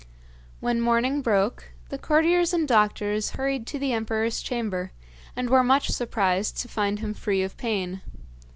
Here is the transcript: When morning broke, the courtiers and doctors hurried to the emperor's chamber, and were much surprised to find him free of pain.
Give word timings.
When 0.61 0.81
morning 0.81 1.21
broke, 1.21 1.73
the 1.89 1.99
courtiers 1.99 2.55
and 2.55 2.67
doctors 2.67 3.29
hurried 3.37 3.67
to 3.67 3.77
the 3.77 3.93
emperor's 3.93 4.41
chamber, 4.41 4.93
and 5.35 5.47
were 5.47 5.63
much 5.63 5.89
surprised 5.89 6.57
to 6.61 6.67
find 6.67 6.97
him 7.01 7.13
free 7.13 7.43
of 7.43 7.55
pain. 7.55 8.01